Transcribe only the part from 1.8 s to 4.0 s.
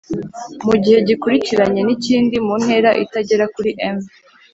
n’ikindi muntera itagera kuri m